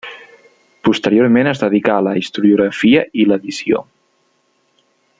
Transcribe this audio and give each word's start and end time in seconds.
Posteriorment 0.87 1.49
es 1.51 1.61
dedicà 1.65 1.97
a 1.99 2.05
la 2.07 2.15
historiografia 2.23 3.07
i 3.25 3.29
l'edició. 3.31 3.87